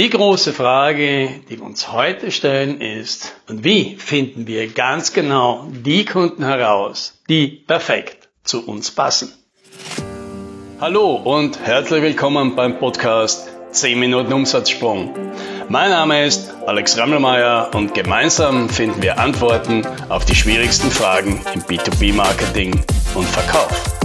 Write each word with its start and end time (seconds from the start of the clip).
Die 0.00 0.08
große 0.08 0.54
Frage, 0.54 1.28
die 1.50 1.58
wir 1.58 1.62
uns 1.62 1.92
heute 1.92 2.30
stellen, 2.30 2.80
ist, 2.80 3.34
und 3.50 3.64
wie 3.64 3.96
finden 3.96 4.46
wir 4.46 4.66
ganz 4.68 5.12
genau 5.12 5.66
die 5.70 6.06
Kunden 6.06 6.42
heraus, 6.42 7.20
die 7.28 7.48
perfekt 7.48 8.30
zu 8.42 8.66
uns 8.66 8.90
passen? 8.90 9.30
Hallo 10.80 11.16
und 11.16 11.60
herzlich 11.66 12.00
willkommen 12.00 12.56
beim 12.56 12.78
Podcast 12.78 13.50
10 13.72 14.00
Minuten 14.00 14.32
Umsatzsprung. 14.32 15.14
Mein 15.68 15.90
Name 15.90 16.24
ist 16.24 16.50
Alex 16.66 16.96
Rammelmeier 16.96 17.70
und 17.74 17.92
gemeinsam 17.92 18.70
finden 18.70 19.02
wir 19.02 19.18
Antworten 19.18 19.86
auf 20.08 20.24
die 20.24 20.34
schwierigsten 20.34 20.90
Fragen 20.90 21.42
im 21.52 21.60
B2B-Marketing 21.60 22.72
und 23.14 23.26
Verkauf. 23.26 23.99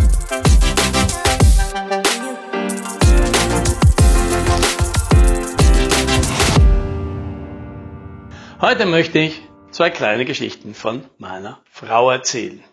Heute 8.66 8.88
möchte 8.88 9.20
ich 9.20 9.44
zwei 9.70 9.92
kleine 9.92 10.26
Geschichten 10.26 10.74
von 10.74 11.06
meiner 11.20 11.62
Frau 11.70 12.10
erzählen. 12.10 12.64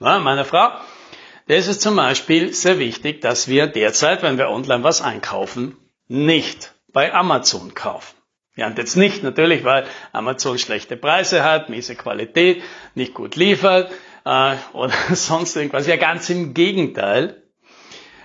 Ja, 0.00 0.18
meiner 0.18 0.46
Frau, 0.46 0.70
der 1.46 1.58
ist 1.58 1.68
es 1.68 1.78
zum 1.78 1.94
Beispiel 1.94 2.54
sehr 2.54 2.78
wichtig, 2.78 3.20
dass 3.20 3.48
wir 3.48 3.66
derzeit, 3.66 4.22
wenn 4.22 4.38
wir 4.38 4.48
online 4.48 4.82
was 4.82 5.02
einkaufen, 5.02 5.76
nicht 6.08 6.72
bei 6.90 7.12
Amazon 7.12 7.74
kaufen. 7.74 8.16
Ja, 8.56 8.66
und 8.66 8.78
jetzt 8.78 8.96
nicht 8.96 9.22
natürlich, 9.22 9.62
weil 9.62 9.84
Amazon 10.12 10.58
schlechte 10.58 10.96
Preise 10.96 11.44
hat, 11.44 11.68
miese 11.68 11.96
Qualität, 11.96 12.62
nicht 12.94 13.12
gut 13.12 13.36
liefert 13.36 13.92
äh, 14.24 14.56
oder 14.72 14.94
sonst 15.12 15.54
irgendwas. 15.54 15.86
Ja, 15.86 15.96
ganz 15.96 16.30
im 16.30 16.54
Gegenteil. 16.54 17.42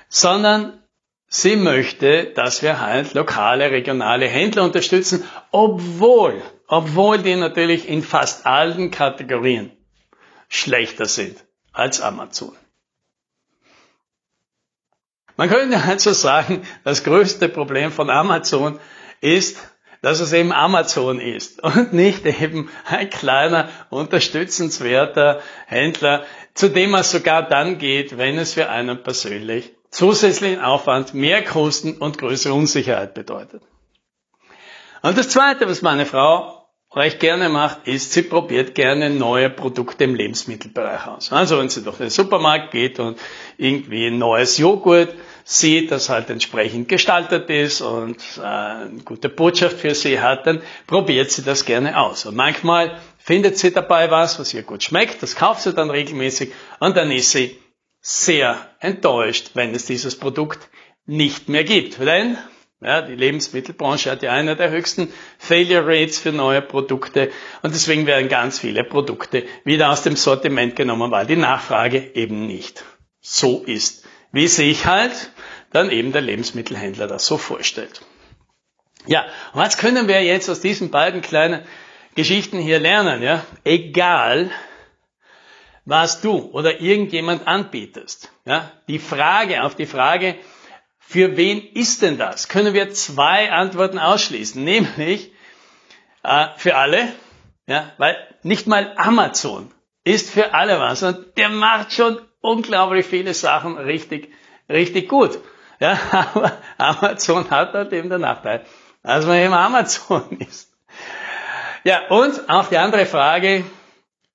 Sondern 0.08 0.82
sie 1.28 1.56
möchte, 1.56 2.26
dass 2.26 2.62
wir 2.62 2.80
halt 2.80 3.14
lokale, 3.14 3.72
regionale 3.72 4.28
Händler 4.28 4.64
unterstützen, 4.64 5.24
obwohl 5.52 6.42
obwohl 6.68 7.20
die 7.20 7.36
natürlich 7.36 7.88
in 7.88 8.04
fast 8.04 8.46
allen 8.46 8.92
Kategorien 8.92 9.72
schlechter 10.50 11.06
sind 11.06 11.44
als 11.72 12.02
Amazon. 12.02 12.56
Man 15.38 15.50
könnte 15.50 15.78
also 15.82 16.12
sagen, 16.14 16.66
das 16.84 17.04
größte 17.04 17.48
Problem 17.48 17.92
von 17.92 18.10
Amazon 18.10 18.80
ist, 19.22 19.58
dass 20.02 20.20
es 20.20 20.34
eben 20.34 20.52
Amazon 20.52 21.20
ist 21.20 21.64
und 21.64 21.94
nicht 21.94 22.26
eben 22.26 22.70
ein 22.86 23.10
kleiner, 23.10 23.70
unterstützenswerter 23.90 25.42
Händler, 25.68 26.26
zu 26.54 26.70
dem 26.70 26.92
man 26.92 27.04
sogar 27.04 27.48
dann 27.48 27.78
geht, 27.78 28.18
wenn 28.18 28.38
es 28.38 28.54
für 28.54 28.70
einen 28.70 29.04
persönlich 29.04 29.77
zusätzlichen 29.90 30.62
Aufwand, 30.62 31.14
mehr 31.14 31.44
Kosten 31.44 31.98
und 31.98 32.18
größere 32.18 32.54
Unsicherheit 32.54 33.14
bedeutet. 33.14 33.62
Und 35.02 35.18
das 35.18 35.30
Zweite, 35.30 35.68
was 35.68 35.82
meine 35.82 36.06
Frau 36.06 36.58
recht 36.96 37.20
gerne 37.20 37.50
macht, 37.50 37.88
ist, 37.88 38.14
sie 38.14 38.24
probiert 38.24 38.74
gerne 38.74 39.10
neue 39.10 39.50
Produkte 39.50 40.06
im 40.06 40.16
Lebensmittelbereich 40.16 41.06
aus. 41.08 41.32
Also 41.32 41.60
wenn 41.60 41.70
sie 41.70 41.84
durch 41.84 41.98
den 41.98 42.10
Supermarkt 42.10 42.72
geht 42.72 43.00
und 43.00 43.20
irgendwie 43.58 44.08
ein 44.08 44.18
neues 44.18 44.58
Joghurt 44.58 45.14
sieht, 45.44 45.92
das 45.92 46.10
halt 46.10 46.30
entsprechend 46.30 46.90
gestaltet 46.90 47.50
ist 47.50 47.82
und 47.82 48.18
äh, 48.38 48.42
eine 48.42 49.02
gute 49.06 49.30
Botschaft 49.30 49.80
für 49.80 49.94
sie 49.96 50.20
hat, 50.20 50.48
dann 50.48 50.62
probiert 50.88 51.32
sie 51.32 51.44
das 51.44 51.66
gerne 51.66 52.00
aus. 52.00 52.26
Und 52.26 52.36
manchmal 52.36 52.98
findet 53.18 53.58
sie 53.58 53.72
dabei 53.72 54.10
was, 54.10 54.40
was 54.40 54.54
ihr 54.54 54.64
gut 54.64 54.84
schmeckt, 54.84 55.22
das 55.22 55.36
kauft 55.36 55.62
sie 55.62 55.74
dann 55.74 55.90
regelmäßig 55.90 56.52
und 56.80 56.98
dann 56.98 57.12
ist 57.12 57.32
sie 57.32 57.60
sehr 58.10 58.70
enttäuscht, 58.80 59.52
wenn 59.56 59.76
es 59.76 59.86
dieses 59.86 60.18
Produkt 60.18 60.70
nicht 61.06 61.50
mehr 61.50 61.66
gibt. 61.66 62.00
Denn 62.00 62.38
ja, 62.80 63.02
die 63.02 63.16
Lebensmittelbranche 63.16 64.10
hat 64.10 64.22
ja 64.22 64.32
einer 64.32 64.56
der 64.56 64.70
höchsten 64.70 65.12
Failure 65.38 65.86
Rates 65.86 66.18
für 66.18 66.32
neue 66.32 66.62
Produkte 66.62 67.32
und 67.64 67.74
deswegen 67.74 68.06
werden 68.06 68.30
ganz 68.30 68.60
viele 68.60 68.86
Produkte 68.86 69.44
wieder 69.66 69.90
aus 69.90 70.04
dem 70.04 70.16
Sortiment 70.16 70.78
genommen, 70.78 71.12
weil 71.12 71.26
die 71.26 71.36
Nachfrage 71.36 72.12
eben 72.14 72.48
nicht 72.48 72.86
so 73.20 73.64
ist, 73.66 74.06
wie 74.32 74.48
sich 74.48 74.86
halt 74.86 75.32
dann 75.74 75.90
eben 75.92 76.14
der 76.14 76.22
Lebensmittelhändler 76.22 77.08
das 77.08 77.26
so 77.26 77.38
vorstellt. 77.38 78.00
Ja, 79.06 79.26
und 79.52 79.60
was 79.60 79.78
können 79.78 80.08
wir 80.08 80.24
jetzt 80.24 80.50
aus 80.50 80.62
diesen 80.62 80.92
beiden 80.92 81.22
kleinen 81.22 81.66
Geschichten 82.16 82.58
hier 82.58 82.80
lernen? 82.80 83.22
Ja, 83.22 83.46
egal 83.66 84.50
was 85.88 86.20
du 86.20 86.50
oder 86.52 86.82
irgendjemand 86.82 87.48
anbietest. 87.48 88.30
Ja, 88.44 88.72
die 88.90 89.00
Frage 89.00 89.64
auf 89.64 89.76
die 89.76 89.86
Frage, 89.86 90.36
für 91.00 91.38
wen 91.38 91.66
ist 91.66 92.02
denn 92.02 92.18
das? 92.18 92.50
Können 92.50 92.74
wir 92.74 92.92
zwei 92.92 93.52
Antworten 93.54 93.98
ausschließen, 93.98 94.62
nämlich 94.62 95.32
äh, 96.24 96.48
für 96.58 96.76
alle, 96.76 97.08
ja, 97.68 97.94
weil 97.98 98.18
nicht 98.44 98.68
mal 98.68 98.94
Amazon 98.98 99.72
ist 100.04 100.30
für 100.30 100.54
alle 100.54 100.78
was 100.82 101.04
und 101.04 101.38
der 101.38 101.48
macht 101.48 101.94
schon 101.94 102.20
unglaublich 102.42 103.06
viele 103.06 103.34
Sachen 103.34 103.78
richtig, 103.78 104.34
richtig 104.70 105.08
gut. 105.08 105.40
Ja, 105.80 105.98
aber 106.34 106.52
Amazon 106.78 107.50
hat 107.50 107.72
halt 107.72 107.94
eben 107.94 108.10
den 108.10 108.22
Nachteil, 108.22 108.66
dass 109.04 109.26
man 109.26 109.38
eben 109.38 109.54
Amazon 109.54 110.38
ist. 110.40 110.70
Ja, 111.86 112.08
und 112.10 112.50
auch 112.50 112.68
die 112.68 112.78
andere 112.78 113.06
Frage 113.06 113.64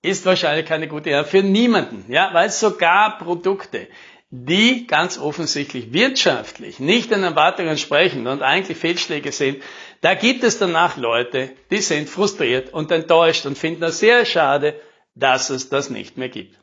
ist 0.02 0.26
wahrscheinlich 0.26 0.66
keine 0.66 0.88
gute 0.88 1.10
Idee 1.10 1.24
für 1.24 1.42
niemanden, 1.42 2.04
ja, 2.08 2.30
weil 2.32 2.50
sogar 2.50 3.18
Produkte, 3.18 3.86
die 4.30 4.86
ganz 4.86 5.18
offensichtlich 5.18 5.92
wirtschaftlich 5.92 6.80
nicht 6.80 7.10
den 7.10 7.22
Erwartungen 7.22 7.70
entsprechen 7.70 8.26
und 8.26 8.42
eigentlich 8.42 8.78
Fehlschläge 8.78 9.30
sind, 9.30 9.62
da 10.00 10.14
gibt 10.14 10.42
es 10.42 10.58
danach 10.58 10.96
Leute, 10.96 11.50
die 11.70 11.78
sind 11.78 12.08
frustriert 12.08 12.72
und 12.72 12.90
enttäuscht 12.90 13.46
und 13.46 13.56
finden 13.56 13.84
es 13.84 14.00
sehr 14.00 14.24
schade, 14.24 14.80
dass 15.14 15.50
es 15.50 15.68
das 15.68 15.90
nicht 15.90 16.16
mehr 16.16 16.28
gibt. 16.28 16.58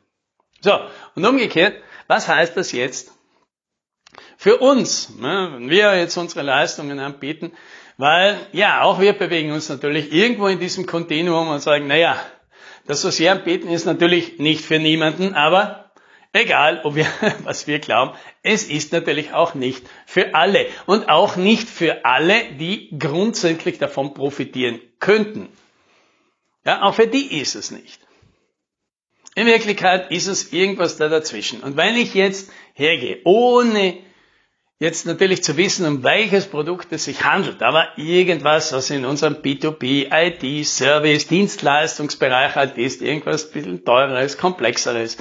So, 0.62 0.78
und 1.16 1.26
umgekehrt, 1.26 1.76
was 2.08 2.28
heißt 2.28 2.58
das 2.58 2.72
jetzt 2.72 3.14
für 4.36 4.58
uns, 4.58 5.16
ne, 5.18 5.52
wenn 5.54 5.70
wir 5.70 5.98
jetzt 5.98 6.18
unsere 6.18 6.42
Leistungen 6.42 7.00
anbieten? 7.00 7.54
Weil, 7.98 8.38
ja, 8.52 8.82
auch 8.82 9.00
wir 9.00 9.14
bewegen 9.14 9.52
uns 9.52 9.70
natürlich 9.70 10.12
irgendwo 10.12 10.48
in 10.48 10.60
diesem 10.60 10.86
Kontinuum 10.86 11.50
und 11.50 11.60
sagen, 11.60 11.88
naja, 11.88 12.18
das, 12.90 13.06
was 13.06 13.20
wir 13.20 13.32
anbieten, 13.32 13.70
ist 13.70 13.86
natürlich 13.86 14.40
nicht 14.40 14.66
für 14.66 14.80
niemanden, 14.80 15.36
aber 15.36 15.86
Egal, 16.32 16.82
ob 16.84 16.94
wir, 16.94 17.08
was 17.44 17.66
wir 17.66 17.80
glauben, 17.80 18.16
es 18.44 18.64
ist 18.64 18.92
natürlich 18.92 19.34
auch 19.34 19.56
nicht 19.56 19.84
für 20.06 20.36
alle 20.36 20.68
und 20.86 21.10
auch 21.10 21.38
nicht 21.38 21.68
für 21.68 22.06
alle, 22.06 22.54
die 22.60 22.96
grundsätzlich 23.00 23.80
davon 23.80 24.14
profitieren 24.14 24.80
könnten. 25.00 25.50
Ja, 26.66 26.84
auch 26.84 26.94
für 26.94 27.08
die 27.08 27.40
ist 27.40 27.56
es 27.56 27.72
nicht. 27.72 28.00
In 29.34 29.48
Wirklichkeit 29.48 30.12
ist 30.12 30.28
es 30.28 30.54
irgendwas 30.54 30.98
da 30.98 31.10
dazwischen. 31.10 31.62
Und 31.62 31.78
wenn 31.78 31.96
ich 31.96 32.14
jetzt 32.14 32.52
hergehe, 32.76 33.22
ohne 33.24 33.98
jetzt 34.80 35.06
natürlich 35.06 35.44
zu 35.44 35.58
wissen, 35.58 35.86
um 35.86 36.04
welches 36.04 36.48
Produkt 36.48 36.88
es 36.92 37.04
sich 37.04 37.26
handelt, 37.26 37.62
aber 37.62 37.98
irgendwas, 37.98 38.72
was 38.72 38.90
in 38.90 39.06
unserem 39.06 39.36
B2B, 39.36 40.08
IT, 40.12 40.66
Service, 40.66 41.28
Dienstleistungsbereich 41.28 42.56
halt 42.56 42.78
ist, 42.78 43.02
irgendwas 43.02 43.48
ein 43.48 43.52
bisschen 43.52 43.86
teureres, 43.86 44.38
komplexeres, 44.38 45.18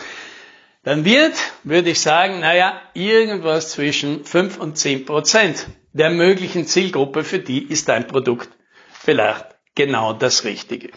dann 0.84 1.04
wird, 1.04 1.34
würde 1.64 1.90
ich 1.90 2.00
sagen, 2.00 2.40
naja, 2.40 2.80
irgendwas 2.94 3.72
zwischen 3.72 4.24
5 4.24 4.58
und 4.58 4.78
10 4.78 5.04
Prozent 5.04 5.66
der 5.92 6.10
möglichen 6.10 6.64
Zielgruppe, 6.66 7.24
für 7.24 7.40
die 7.40 7.62
ist 7.64 7.88
dein 7.88 8.06
Produkt 8.06 8.48
vielleicht 8.92 9.44
genau 9.74 10.12
das 10.12 10.44
Richtige. 10.44 10.90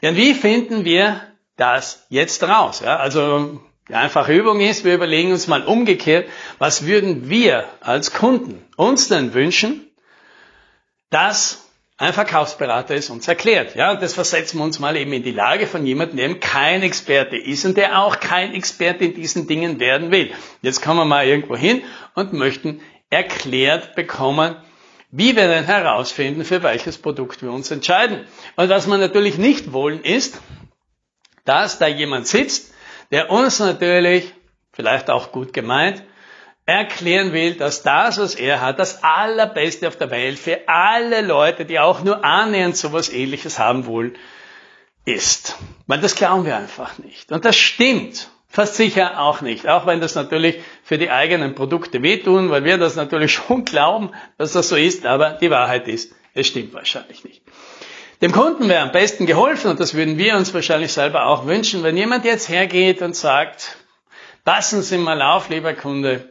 Ja, 0.00 0.10
und 0.10 0.16
wie 0.16 0.34
finden 0.34 0.84
wir 0.84 1.20
das 1.56 2.06
jetzt 2.08 2.42
raus? 2.42 2.80
Ja, 2.84 2.96
also 2.96 3.60
die 3.90 3.96
einfache 3.96 4.32
Übung 4.32 4.60
ist, 4.60 4.84
wir 4.84 4.94
überlegen 4.94 5.32
uns 5.32 5.48
mal 5.48 5.64
umgekehrt, 5.64 6.28
was 6.58 6.86
würden 6.86 7.28
wir 7.28 7.64
als 7.80 8.12
Kunden 8.12 8.64
uns 8.76 9.08
denn 9.08 9.34
wünschen, 9.34 9.90
dass 11.10 11.68
ein 11.96 12.12
Verkaufsberater 12.12 12.94
es 12.94 13.10
uns 13.10 13.26
erklärt. 13.26 13.74
Ja, 13.74 13.90
und 13.90 14.00
das 14.00 14.14
versetzen 14.14 14.58
wir 14.58 14.64
uns 14.64 14.78
mal 14.78 14.96
eben 14.96 15.12
in 15.12 15.24
die 15.24 15.32
Lage 15.32 15.66
von 15.66 15.84
jemandem, 15.84 16.18
der 16.18 16.26
eben 16.26 16.38
kein 16.38 16.82
Experte 16.82 17.36
ist 17.36 17.64
und 17.64 17.76
der 17.76 17.98
auch 17.98 18.20
kein 18.20 18.54
Experte 18.54 19.06
in 19.06 19.14
diesen 19.14 19.48
Dingen 19.48 19.80
werden 19.80 20.12
will. 20.12 20.30
Jetzt 20.62 20.82
kommen 20.82 21.00
wir 21.00 21.04
mal 21.04 21.26
irgendwo 21.26 21.56
hin 21.56 21.82
und 22.14 22.32
möchten 22.32 22.80
erklärt 23.10 23.96
bekommen, 23.96 24.54
wie 25.10 25.34
wir 25.34 25.48
denn 25.48 25.64
herausfinden, 25.64 26.44
für 26.44 26.62
welches 26.62 26.96
Produkt 26.96 27.42
wir 27.42 27.50
uns 27.50 27.72
entscheiden. 27.72 28.24
Und 28.54 28.68
was 28.68 28.86
wir 28.86 28.98
natürlich 28.98 29.36
nicht 29.36 29.72
wollen, 29.72 30.04
ist, 30.04 30.40
dass 31.44 31.80
da 31.80 31.88
jemand 31.88 32.28
sitzt, 32.28 32.72
der 33.10 33.30
uns 33.30 33.58
natürlich, 33.58 34.32
vielleicht 34.72 35.10
auch 35.10 35.32
gut 35.32 35.52
gemeint, 35.52 36.02
erklären 36.66 37.32
will, 37.32 37.54
dass 37.54 37.82
das, 37.82 38.18
was 38.18 38.34
er 38.34 38.60
hat, 38.60 38.78
das 38.78 39.02
Allerbeste 39.02 39.88
auf 39.88 39.96
der 39.96 40.10
Welt 40.10 40.38
für 40.38 40.68
alle 40.68 41.20
Leute, 41.20 41.64
die 41.64 41.80
auch 41.80 42.02
nur 42.02 42.24
annähernd 42.24 42.76
so 42.76 42.88
etwas 42.88 43.12
ähnliches 43.12 43.58
haben 43.58 43.86
wollen, 43.86 44.16
ist. 45.04 45.56
Weil 45.86 46.00
das 46.00 46.14
glauben 46.14 46.44
wir 46.46 46.56
einfach 46.56 46.98
nicht. 46.98 47.32
Und 47.32 47.44
das 47.44 47.56
stimmt. 47.56 48.30
Fast 48.52 48.74
sicher 48.74 49.20
auch 49.20 49.42
nicht. 49.42 49.68
Auch 49.68 49.86
wenn 49.86 50.00
das 50.00 50.16
natürlich 50.16 50.58
für 50.82 50.98
die 50.98 51.10
eigenen 51.10 51.54
Produkte 51.54 52.02
wehtun, 52.02 52.50
weil 52.50 52.64
wir 52.64 52.78
das 52.78 52.96
natürlich 52.96 53.32
schon 53.46 53.64
glauben, 53.64 54.10
dass 54.38 54.52
das 54.52 54.68
so 54.68 54.76
ist, 54.76 55.06
aber 55.06 55.38
die 55.40 55.50
Wahrheit 55.50 55.88
ist, 55.88 56.14
es 56.34 56.48
stimmt 56.48 56.72
wahrscheinlich 56.74 57.24
nicht. 57.24 57.42
Dem 58.22 58.32
Kunden 58.32 58.68
wäre 58.68 58.82
am 58.82 58.92
besten 58.92 59.24
geholfen, 59.24 59.70
und 59.70 59.80
das 59.80 59.94
würden 59.94 60.18
wir 60.18 60.36
uns 60.36 60.52
wahrscheinlich 60.52 60.92
selber 60.92 61.26
auch 61.26 61.46
wünschen, 61.46 61.82
wenn 61.82 61.96
jemand 61.96 62.26
jetzt 62.26 62.50
hergeht 62.50 63.00
und 63.00 63.16
sagt, 63.16 63.78
passen 64.44 64.82
Sie 64.82 64.98
mal 64.98 65.22
auf, 65.22 65.48
lieber 65.48 65.72
Kunde, 65.72 66.28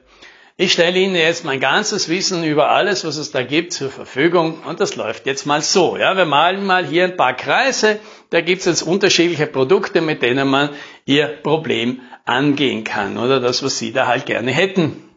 ich 0.55 0.73
stelle 0.73 0.99
Ihnen 0.99 1.15
jetzt 1.15 1.45
mein 1.45 1.59
ganzes 1.59 2.07
Wissen 2.07 2.43
über 2.43 2.69
alles, 2.69 3.05
was 3.05 3.17
es 3.17 3.31
da 3.31 3.41
gibt, 3.41 3.73
zur 3.73 3.89
Verfügung 3.89 4.61
und 4.67 4.79
das 4.79 4.97
läuft 4.97 5.25
jetzt 5.25 5.47
mal 5.47 5.63
so. 5.63 5.97
Ja, 5.97 6.15
wir 6.15 6.25
malen 6.25 6.63
mal 6.63 6.85
hier 6.85 7.05
ein 7.05 7.17
paar 7.17 7.33
Kreise, 7.33 7.99
da 8.29 8.41
gibt 8.41 8.59
es 8.59 8.65
jetzt 8.65 8.81
unterschiedliche 8.83 9.47
Produkte, 9.47 10.01
mit 10.01 10.21
denen 10.21 10.47
man 10.47 10.69
Ihr 11.05 11.27
Problem 11.27 12.01
angehen 12.23 12.83
kann 12.83 13.17
oder 13.17 13.39
das, 13.39 13.63
was 13.63 13.79
Sie 13.79 13.93
da 13.93 14.05
halt 14.05 14.27
gerne 14.27 14.51
hätten. 14.51 15.09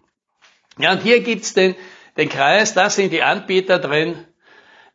Ja, 0.78 0.92
und 0.92 1.02
hier 1.02 1.20
gibt's 1.20 1.52
den, 1.52 1.74
den 2.16 2.30
Kreis, 2.30 2.72
da 2.72 2.88
sind 2.88 3.12
die 3.12 3.22
Anbieter 3.22 3.78
drin, 3.78 4.24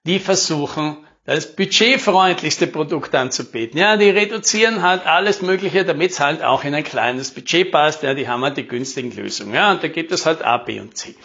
die 0.05 0.17
versuchen, 0.17 1.06
das 1.27 1.55
budgetfreundlichste 1.55 2.67
Produkt 2.67 3.13
anzubieten. 3.13 3.77
Ja, 3.77 3.97
die 3.97 4.09
reduzieren 4.09 4.81
halt 4.81 5.05
alles 5.05 5.41
Mögliche, 5.41 5.83
damit 5.83 6.11
es 6.11 6.21
halt 6.21 6.41
auch 6.41 6.63
in 6.63 6.73
ein 6.73 6.85
kleines 6.85 7.31
Budget 7.31 7.69
passt. 7.69 8.01
Ja, 8.01 8.13
die 8.13 8.29
haben 8.29 8.43
halt 8.43 8.55
die 8.55 8.65
günstigen 8.65 9.13
Lösungen. 9.13 9.53
Ja, 9.53 9.71
und 9.71 9.83
da 9.83 9.89
gibt 9.89 10.13
es 10.13 10.25
halt 10.25 10.41
A, 10.41 10.57
B 10.57 10.79
und 10.79 10.97
C. 10.97 11.15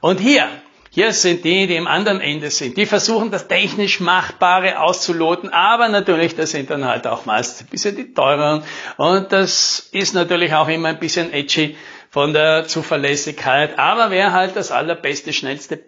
Und 0.00 0.20
hier, 0.20 0.48
hier 0.90 1.12
sind 1.12 1.44
die, 1.44 1.66
die 1.66 1.76
am 1.76 1.88
anderen 1.88 2.20
Ende 2.20 2.48
sind. 2.48 2.76
Die 2.76 2.86
versuchen 2.86 3.32
das 3.32 3.48
technisch 3.48 3.98
Machbare 3.98 4.80
auszuloten, 4.80 5.50
aber 5.52 5.88
natürlich, 5.88 6.36
das 6.36 6.52
sind 6.52 6.70
dann 6.70 6.84
halt 6.84 7.08
auch 7.08 7.26
meist 7.26 7.60
ein 7.60 7.66
bisschen 7.66 7.96
die 7.96 8.14
teureren. 8.14 8.62
Und 8.98 9.32
das 9.32 9.88
ist 9.90 10.14
natürlich 10.14 10.54
auch 10.54 10.68
immer 10.68 10.90
ein 10.90 11.00
bisschen 11.00 11.32
edgy 11.32 11.76
von 12.08 12.32
der 12.32 12.68
Zuverlässigkeit. 12.68 13.80
Aber 13.80 14.12
wer 14.12 14.32
halt 14.32 14.54
das 14.54 14.70
allerbeste, 14.70 15.32
schnellste, 15.32 15.80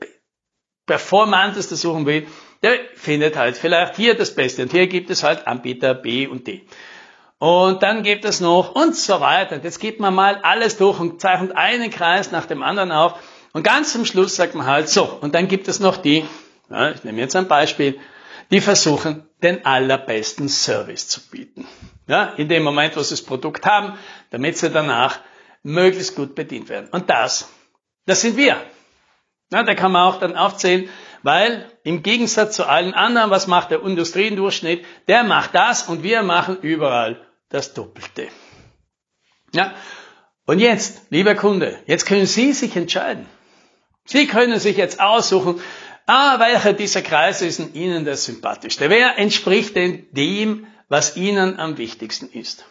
performanteste 0.85 1.77
suchen 1.77 2.07
will, 2.07 2.27
der 2.63 2.79
findet 2.95 3.37
halt 3.37 3.57
vielleicht 3.57 3.97
hier 3.97 4.15
das 4.15 4.35
Beste. 4.35 4.63
Und 4.63 4.73
hier 4.73 4.87
gibt 4.87 5.11
es 5.11 5.23
halt 5.23 5.47
Anbieter 5.47 5.95
B 5.95 6.27
und 6.27 6.47
D. 6.47 6.63
Und 7.39 7.83
dann 7.83 8.05
gibt 8.05 8.25
es 8.25 8.41
noch 8.41 8.75
und 8.75 8.95
so 8.95 9.21
weiter. 9.21 9.61
Jetzt 9.63 9.81
geht 9.81 9.99
man 9.99 10.15
mal 10.15 10.39
alles 10.43 10.77
durch 10.77 11.01
und 11.01 11.21
zeichnet 11.21 11.57
einen 11.57 11.91
Kreis 11.91 12.31
nach 12.31 12.47
dem 12.47 12.63
anderen 12.63 12.93
auf. 12.93 13.15
Und 13.53 13.65
ganz 13.65 13.93
zum 13.93 14.05
Schluss 14.05 14.37
sagt 14.37 14.55
man 14.55 14.67
halt 14.67 14.89
so. 14.89 15.05
Und 15.05 15.35
dann 15.35 15.49
gibt 15.49 15.67
es 15.67 15.81
noch 15.81 15.97
die, 15.97 16.25
ja, 16.71 16.91
ich 16.91 17.03
nehme 17.03 17.21
jetzt 17.21 17.35
ein 17.35 17.49
Beispiel, 17.49 17.99
die 18.53 18.61
versuchen, 18.61 19.27
den 19.43 19.67
allerbesten 19.67 20.49
Service 20.49 21.09
zu 21.09 21.21
bieten. 21.31 21.67
Ja, 22.07 22.27
in 22.37 22.49
dem 22.49 22.63
Moment, 22.63 22.97
wo 22.97 23.03
sie 23.03 23.15
das 23.15 23.23
Produkt 23.23 23.67
haben, 23.67 23.99
damit 24.31 24.57
sie 24.59 24.71
danach 24.71 25.19
möglichst 25.65 26.15
gut 26.15 26.35
bedient 26.35 26.69
werden. 26.69 26.89
Und 26.93 27.11
das, 27.11 27.49
das 28.07 28.21
sind 28.21 28.37
wir. 28.37 28.57
Ja, 29.51 29.63
da 29.65 29.75
kann 29.75 29.93
man 29.93 30.09
auch 30.09 30.21
dann 30.21 30.37
aufzählen, 30.37 30.89
weil 31.23 31.71
im 31.85 32.03
Gegensatz 32.03 32.57
zu 32.57 32.67
allen 32.67 32.95
anderen, 32.95 33.31
was 33.31 33.47
macht 33.47 33.71
der 33.71 33.83
Industriedurchschnitt? 33.83 34.85
Der 35.09 35.25
macht 35.25 35.55
das 35.55 35.89
und 35.89 36.03
wir 36.03 36.23
machen 36.23 36.59
überall 36.63 37.21
das 37.49 37.75
Doppelte. 37.75 38.29
Ja. 39.53 39.75
Und 40.47 40.59
jetzt, 40.59 41.03
lieber 41.11 41.35
Kunde, 41.35 41.79
jetzt 41.87 42.07
können 42.07 42.27
Sie 42.27 42.53
sich 42.53 42.75
entscheiden. 42.77 43.27
Sie 44.05 44.27
können 44.27 44.59
sich 44.59 44.77
jetzt 44.77 45.01
aussuchen, 45.01 45.61
ah, 46.07 46.39
welcher 46.41 46.73
dieser 46.73 47.03
Kreise 47.03 47.47
ist 47.47 47.61
Ihnen 47.75 48.05
der 48.05 48.17
sympathischste? 48.17 48.91
Wer 48.91 49.19
entspricht 49.19 49.77
denn 49.77 50.07
dem, 50.11 50.67
was 50.89 51.17
Ihnen 51.17 51.59
am 51.59 51.79
wichtigsten 51.79 52.29
ist? 52.29 52.65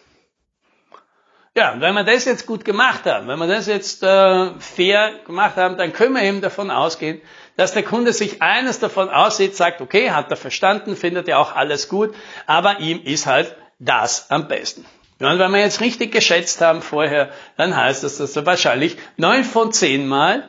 Ja, 1.53 1.75
wenn 1.79 1.93
wir 1.95 2.05
das 2.05 2.23
jetzt 2.23 2.45
gut 2.45 2.63
gemacht 2.63 3.05
haben, 3.05 3.27
wenn 3.27 3.37
wir 3.37 3.47
das 3.47 3.67
jetzt 3.67 4.03
äh, 4.03 4.51
fair 4.59 5.19
gemacht 5.25 5.57
haben, 5.57 5.77
dann 5.77 5.91
können 5.91 6.15
wir 6.15 6.23
eben 6.23 6.39
davon 6.39 6.71
ausgehen, 6.71 7.21
dass 7.57 7.73
der 7.73 7.83
Kunde 7.83 8.13
sich 8.13 8.41
eines 8.41 8.79
davon 8.79 9.09
aussieht, 9.09 9.57
sagt, 9.57 9.81
okay, 9.81 10.11
hat 10.11 10.31
er 10.31 10.37
verstanden, 10.37 10.95
findet 10.95 11.27
er 11.27 11.39
auch 11.39 11.53
alles 11.53 11.89
gut, 11.89 12.15
aber 12.45 12.79
ihm 12.79 13.03
ist 13.03 13.25
halt 13.25 13.53
das 13.79 14.31
am 14.31 14.47
besten. 14.47 14.85
und 15.19 15.39
wenn 15.39 15.51
wir 15.51 15.59
jetzt 15.59 15.81
richtig 15.81 16.13
geschätzt 16.13 16.61
haben 16.61 16.81
vorher, 16.81 17.33
dann 17.57 17.75
heißt 17.75 18.05
das, 18.05 18.17
dass 18.17 18.33
er 18.35 18.45
wahrscheinlich 18.45 18.95
neun 19.17 19.43
von 19.43 19.73
zehn 19.73 20.07
Mal 20.07 20.47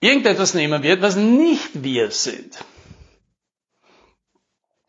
irgendetwas 0.00 0.54
nehmen 0.54 0.82
wird, 0.82 1.02
was 1.02 1.14
nicht 1.14 1.84
wir 1.84 2.10
sind. 2.10 2.58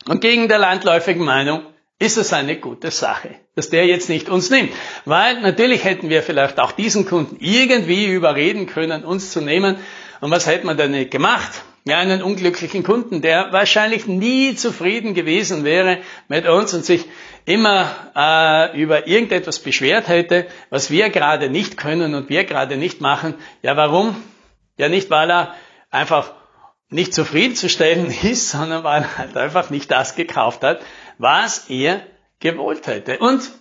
Und 0.05 0.19
gegen 0.21 0.47
der 0.47 0.57
landläufigen 0.57 1.23
Meinung 1.23 1.72
ist 1.99 2.17
es 2.17 2.33
eine 2.33 2.57
gute 2.57 2.91
Sache, 2.91 3.29
dass 3.55 3.69
der 3.69 3.85
jetzt 3.85 4.09
nicht 4.09 4.29
uns 4.29 4.49
nimmt. 4.49 4.71
Weil 5.05 5.41
natürlich 5.41 5.83
hätten 5.83 6.09
wir 6.09 6.21
vielleicht 6.23 6.59
auch 6.59 6.71
diesen 6.71 7.05
Kunden 7.05 7.37
irgendwie 7.39 8.05
überreden 8.07 8.67
können, 8.67 9.03
uns 9.03 9.31
zu 9.31 9.41
nehmen. 9.41 9.77
Und 10.19 10.31
was 10.31 10.47
hätte 10.47 10.65
man 10.65 10.77
denn 10.77 10.91
nicht 10.91 11.11
gemacht? 11.11 11.63
Ja, 11.85 11.97
einen 11.97 12.21
unglücklichen 12.21 12.83
Kunden, 12.83 13.21
der 13.21 13.51
wahrscheinlich 13.51 14.07
nie 14.07 14.55
zufrieden 14.55 15.13
gewesen 15.13 15.65
wäre 15.65 15.97
mit 16.29 16.47
uns 16.47 16.73
und 16.73 16.85
sich 16.85 17.05
immer 17.45 17.91
äh, 18.15 18.81
über 18.81 19.05
irgendetwas 19.07 19.59
beschwert 19.59 20.07
hätte, 20.07 20.47
was 20.69 20.91
wir 20.91 21.09
gerade 21.09 21.49
nicht 21.49 21.75
können 21.75 22.15
und 22.15 22.29
wir 22.29 22.45
gerade 22.45 22.77
nicht 22.77 23.01
machen. 23.01 23.33
Ja, 23.61 23.75
warum? 23.75 24.15
Ja, 24.77 24.87
nicht 24.87 25.09
weil 25.09 25.29
er 25.29 25.55
einfach 25.91 26.31
nicht 26.89 27.13
zufriedenzustellen 27.13 28.13
ist, 28.23 28.51
sondern 28.51 28.83
weil 28.83 29.01
er 29.01 29.17
halt 29.17 29.35
einfach 29.37 29.69
nicht 29.69 29.91
das 29.91 30.15
gekauft 30.15 30.63
hat, 30.63 30.79
was 31.17 31.69
er 31.69 32.05
gewollt 32.39 32.87
hätte. 32.87 33.19
Und 33.19 33.51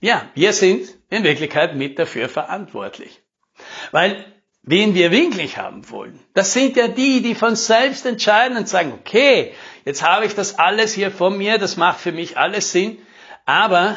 ja, 0.00 0.28
wir 0.34 0.52
sind 0.52 0.88
in 1.10 1.24
Wirklichkeit 1.24 1.74
mit 1.74 1.98
dafür 1.98 2.28
verantwortlich. 2.28 3.22
Weil 3.90 4.24
wen 4.62 4.94
wir 4.94 5.10
wirklich 5.10 5.58
haben 5.58 5.88
wollen, 5.90 6.20
das 6.34 6.52
sind 6.52 6.76
ja 6.76 6.88
die, 6.88 7.22
die 7.22 7.34
von 7.34 7.56
selbst 7.56 8.06
entscheiden 8.06 8.56
und 8.56 8.68
sagen, 8.68 8.92
okay, 8.92 9.54
jetzt 9.84 10.02
habe 10.02 10.26
ich 10.26 10.34
das 10.34 10.58
alles 10.58 10.92
hier 10.92 11.10
vor 11.10 11.30
mir, 11.30 11.58
das 11.58 11.76
macht 11.76 12.00
für 12.00 12.12
mich 12.12 12.36
alles 12.36 12.70
Sinn, 12.72 12.98
aber 13.46 13.96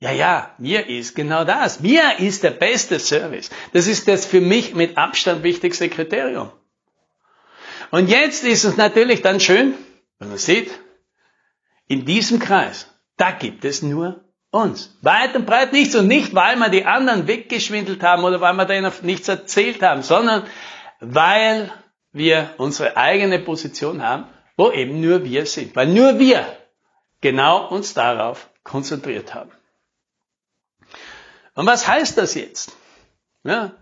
ja, 0.00 0.12
ja, 0.12 0.54
mir 0.58 0.88
ist 0.88 1.16
genau 1.16 1.44
das. 1.44 1.80
Mir 1.80 2.20
ist 2.20 2.44
der 2.44 2.52
beste 2.52 3.00
Service. 3.00 3.50
Das 3.72 3.88
ist 3.88 4.06
das 4.06 4.24
für 4.24 4.40
mich 4.40 4.74
mit 4.74 4.96
Abstand 4.96 5.42
wichtigste 5.42 5.88
Kriterium. 5.88 6.52
Und 7.90 8.08
jetzt 8.08 8.44
ist 8.44 8.64
es 8.64 8.76
natürlich 8.76 9.22
dann 9.22 9.40
schön, 9.40 9.74
wenn 10.18 10.28
man 10.28 10.38
sieht, 10.38 10.70
in 11.88 12.04
diesem 12.04 12.38
Kreis, 12.38 12.86
da 13.16 13.32
gibt 13.32 13.64
es 13.64 13.82
nur 13.82 14.24
uns. 14.50 14.96
Weit 15.02 15.34
und 15.34 15.46
breit 15.46 15.72
nichts 15.72 15.94
und 15.94 16.06
nicht, 16.06 16.34
weil 16.34 16.56
wir 16.56 16.68
die 16.68 16.84
anderen 16.84 17.26
weggeschwindelt 17.26 18.02
haben 18.02 18.24
oder 18.24 18.40
weil 18.40 18.54
wir 18.54 18.66
denen 18.66 18.92
nichts 19.02 19.28
erzählt 19.28 19.82
haben, 19.82 20.02
sondern 20.02 20.44
weil 21.00 21.72
wir 22.12 22.54
unsere 22.58 22.96
eigene 22.96 23.38
Position 23.38 24.02
haben, 24.02 24.26
wo 24.56 24.70
eben 24.70 25.00
nur 25.00 25.24
wir 25.24 25.46
sind. 25.46 25.74
Weil 25.76 25.88
nur 25.88 26.18
wir 26.18 26.46
genau 27.20 27.68
uns 27.68 27.94
darauf 27.94 28.50
konzentriert 28.64 29.34
haben. 29.34 29.50
Und 31.54 31.66
was 31.66 31.88
heißt 31.88 32.18
das 32.18 32.34
jetzt? 32.34 32.76
Ja, 33.44 33.72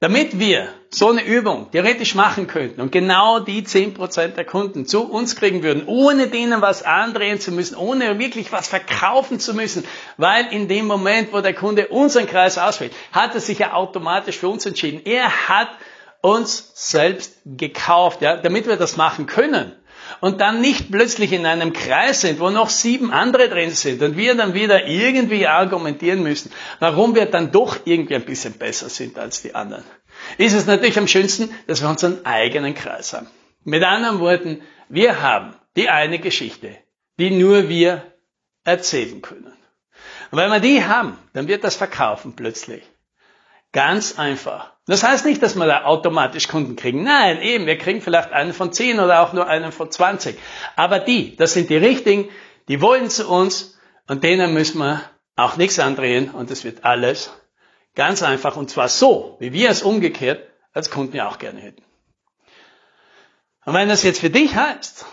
damit 0.00 0.38
wir 0.38 0.68
so 0.90 1.10
eine 1.10 1.24
Übung 1.24 1.70
theoretisch 1.72 2.14
machen 2.14 2.46
könnten 2.46 2.80
und 2.80 2.92
genau 2.92 3.40
die 3.40 3.62
10% 3.62 4.28
der 4.28 4.44
Kunden 4.44 4.86
zu 4.86 5.10
uns 5.10 5.34
kriegen 5.34 5.62
würden, 5.62 5.84
ohne 5.86 6.28
denen 6.28 6.62
was 6.62 6.84
andrehen 6.84 7.40
zu 7.40 7.50
müssen, 7.50 7.76
ohne 7.76 8.18
wirklich 8.18 8.52
was 8.52 8.68
verkaufen 8.68 9.40
zu 9.40 9.54
müssen, 9.54 9.84
weil 10.16 10.46
in 10.52 10.68
dem 10.68 10.86
Moment, 10.86 11.32
wo 11.32 11.40
der 11.40 11.54
Kunde 11.54 11.88
unseren 11.88 12.26
Kreis 12.26 12.58
auswählt, 12.58 12.92
hat 13.12 13.34
er 13.34 13.40
sich 13.40 13.58
ja 13.58 13.72
automatisch 13.72 14.38
für 14.38 14.48
uns 14.48 14.64
entschieden. 14.66 15.00
Er 15.04 15.48
hat 15.48 15.68
uns 16.20 16.72
selbst 16.74 17.38
gekauft, 17.44 18.22
ja, 18.22 18.36
damit 18.36 18.66
wir 18.66 18.76
das 18.76 18.96
machen 18.96 19.26
können 19.26 19.72
und 20.20 20.40
dann 20.40 20.60
nicht 20.60 20.90
plötzlich 20.90 21.32
in 21.32 21.46
einem 21.46 21.72
Kreis 21.72 22.22
sind, 22.22 22.40
wo 22.40 22.50
noch 22.50 22.68
sieben 22.70 23.12
andere 23.12 23.48
drin 23.48 23.70
sind 23.70 24.02
und 24.02 24.16
wir 24.16 24.34
dann 24.34 24.54
wieder 24.54 24.86
irgendwie 24.86 25.46
argumentieren 25.46 26.22
müssen, 26.22 26.52
warum 26.80 27.14
wir 27.14 27.26
dann 27.26 27.52
doch 27.52 27.78
irgendwie 27.84 28.16
ein 28.16 28.24
bisschen 28.24 28.54
besser 28.54 28.88
sind 28.88 29.18
als 29.18 29.42
die 29.42 29.54
anderen, 29.54 29.84
ist 30.36 30.54
es 30.54 30.66
natürlich 30.66 30.98
am 30.98 31.08
schönsten, 31.08 31.50
dass 31.66 31.82
wir 31.82 31.88
unseren 31.88 32.24
eigenen 32.24 32.74
Kreis 32.74 33.12
haben. 33.12 33.28
Mit 33.64 33.84
anderen 33.84 34.20
Worten, 34.20 34.62
wir 34.88 35.22
haben 35.22 35.54
die 35.76 35.88
eine 35.88 36.18
Geschichte, 36.18 36.76
die 37.18 37.30
nur 37.30 37.68
wir 37.68 38.12
erzählen 38.64 39.22
können. 39.22 39.52
Und 40.30 40.38
wenn 40.38 40.50
wir 40.50 40.60
die 40.60 40.84
haben, 40.84 41.18
dann 41.32 41.48
wird 41.48 41.64
das 41.64 41.76
Verkaufen 41.76 42.34
plötzlich 42.36 42.82
Ganz 43.72 44.18
einfach. 44.18 44.72
Das 44.86 45.02
heißt 45.02 45.26
nicht, 45.26 45.42
dass 45.42 45.54
wir 45.54 45.66
da 45.66 45.84
automatisch 45.84 46.48
Kunden 46.48 46.74
kriegen. 46.76 47.02
Nein, 47.02 47.42
eben, 47.42 47.66
wir 47.66 47.76
kriegen 47.76 48.00
vielleicht 48.00 48.32
einen 48.32 48.54
von 48.54 48.72
zehn 48.72 48.98
oder 48.98 49.20
auch 49.20 49.34
nur 49.34 49.46
einen 49.46 49.72
von 49.72 49.90
zwanzig. 49.90 50.38
Aber 50.76 50.98
die, 50.98 51.36
das 51.36 51.52
sind 51.52 51.68
die 51.68 51.76
richtigen, 51.76 52.30
die 52.68 52.80
wollen 52.80 53.10
zu 53.10 53.28
uns 53.28 53.78
und 54.06 54.24
denen 54.24 54.54
müssen 54.54 54.78
wir 54.78 55.02
auch 55.36 55.56
nichts 55.56 55.78
andrehen 55.78 56.30
und 56.30 56.50
es 56.50 56.64
wird 56.64 56.84
alles 56.84 57.30
ganz 57.94 58.22
einfach 58.22 58.56
und 58.56 58.70
zwar 58.70 58.88
so, 58.88 59.36
wie 59.40 59.52
wir 59.52 59.68
es 59.68 59.82
umgekehrt 59.82 60.48
als 60.72 60.90
Kunden 60.90 61.16
ja 61.16 61.28
auch 61.28 61.38
gerne 61.38 61.60
hätten. 61.60 61.82
Und 63.66 63.74
wenn 63.74 63.88
das 63.88 64.02
jetzt 64.02 64.20
für 64.20 64.30
dich 64.30 64.54
heißt, 64.56 65.04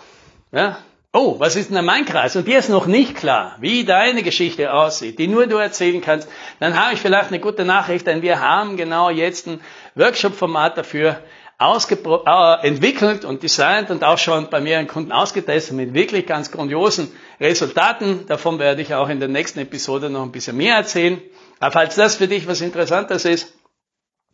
ja, 0.52 0.78
oh, 1.16 1.40
was 1.40 1.56
ist 1.56 1.70
denn 1.70 1.84
mein 1.84 2.04
Kreis? 2.04 2.36
Und 2.36 2.46
dir 2.46 2.58
ist 2.58 2.68
noch 2.68 2.86
nicht 2.86 3.16
klar, 3.16 3.56
wie 3.58 3.84
deine 3.84 4.22
Geschichte 4.22 4.72
aussieht, 4.72 5.18
die 5.18 5.28
nur 5.28 5.46
du 5.46 5.56
erzählen 5.56 6.02
kannst, 6.02 6.28
dann 6.60 6.78
habe 6.78 6.94
ich 6.94 7.00
vielleicht 7.00 7.28
eine 7.28 7.40
gute 7.40 7.64
Nachricht, 7.64 8.06
denn 8.06 8.20
wir 8.20 8.40
haben 8.40 8.76
genau 8.76 9.08
jetzt 9.08 9.46
ein 9.46 9.60
Workshop-Format 9.94 10.76
dafür 10.76 11.22
äh, 11.58 12.68
entwickelt 12.68 13.24
und 13.24 13.42
designt 13.42 13.90
und 13.90 14.04
auch 14.04 14.18
schon 14.18 14.50
bei 14.50 14.60
mehreren 14.60 14.88
Kunden 14.88 15.10
ausgetestet 15.10 15.74
mit 15.74 15.94
wirklich 15.94 16.26
ganz 16.26 16.52
grandiosen 16.52 17.10
Resultaten. 17.40 18.26
Davon 18.26 18.58
werde 18.58 18.82
ich 18.82 18.94
auch 18.94 19.08
in 19.08 19.18
der 19.18 19.30
nächsten 19.30 19.60
Episode 19.60 20.10
noch 20.10 20.22
ein 20.22 20.32
bisschen 20.32 20.58
mehr 20.58 20.76
erzählen. 20.76 21.22
Aber 21.58 21.72
falls 21.72 21.94
das 21.94 22.16
für 22.16 22.28
dich 22.28 22.46
was 22.46 22.60
Interessantes 22.60 23.24
ist, 23.24 23.54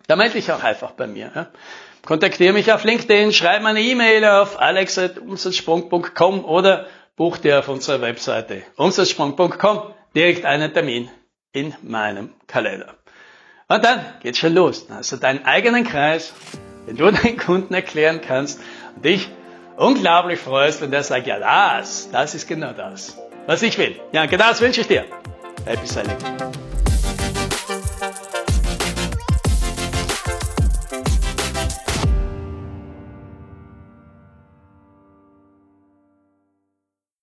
dann 0.09 0.19
melde 0.19 0.35
dich 0.35 0.51
auch 0.51 0.65
einfach 0.65 0.91
bei 0.93 1.07
mir. 1.07 1.31
Ja. 1.33 1.47
Kontaktiere 2.05 2.53
mich 2.53 2.73
auf 2.73 2.83
LinkedIn, 2.83 3.33
schreib 3.33 3.63
mir 3.63 3.69
eine 3.69 3.81
E-Mail 3.81 4.25
auf 4.25 4.61
alex.umsatzsprung.com 4.61 6.45
oder 6.45 6.87
buch 7.17 7.37
dir 7.37 7.61
auf 7.61 7.69
unserer 7.69 8.01
Webseite 8.01 8.63
umsatzsprung.com 8.77 9.95
direkt 10.15 10.45
einen 10.45 10.73
Termin 10.73 11.09
in 11.53 11.75
meinem 11.83 12.35
Kalender. 12.49 12.95
Und 13.69 13.85
dann 13.85 14.05
geht's 14.21 14.39
schon 14.39 14.55
los. 14.55 14.89
Du 14.89 15.17
deinen 15.17 15.45
eigenen 15.45 15.85
Kreis, 15.85 16.35
den 16.89 16.97
du 16.97 17.11
deinen 17.13 17.39
Kunden 17.39 17.73
erklären 17.73 18.21
kannst 18.21 18.61
und 18.97 19.05
dich 19.05 19.29
unglaublich 19.77 20.41
freust, 20.41 20.81
wenn 20.83 20.91
der 20.91 21.05
sagt, 21.05 21.27
ja, 21.29 21.39
das, 21.39 22.11
das 22.11 22.35
ist 22.35 22.49
genau 22.49 22.73
das, 22.73 23.17
was 23.47 23.63
ich 23.63 23.79
will. 23.79 24.01
Ja, 24.11 24.27
genau 24.27 24.49
das 24.49 24.61
wünsche 24.61 24.81
ich 24.81 24.89
dir. 24.89 25.05
Happy 25.67 25.87
Selling. 25.87 26.17